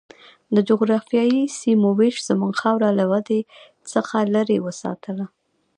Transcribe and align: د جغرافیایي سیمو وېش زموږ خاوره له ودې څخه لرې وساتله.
د 0.55 0.57
جغرافیایي 0.69 1.41
سیمو 1.59 1.89
وېش 1.99 2.15
زموږ 2.29 2.53
خاوره 2.61 2.89
له 2.99 3.05
ودې 3.11 3.41
څخه 3.91 4.17
لرې 4.35 4.57
وساتله. 4.65 5.25